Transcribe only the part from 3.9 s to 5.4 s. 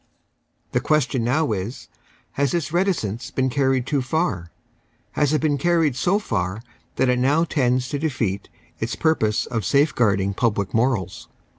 far? Has